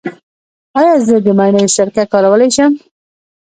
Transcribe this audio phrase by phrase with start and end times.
[0.77, 2.71] ایا زه د مڼې سرکه کارولی شم؟